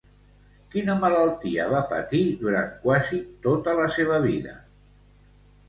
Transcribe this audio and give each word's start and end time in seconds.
Quina 0.75 0.95
malaltia 1.03 1.67
va 1.73 1.83
patir 1.91 2.23
durant 2.41 2.73
quasi 2.87 3.21
tota 3.47 3.79
la 3.83 3.89
seva 3.99 4.21
vida? 4.27 4.59